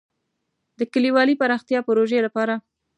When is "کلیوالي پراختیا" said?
0.93-1.79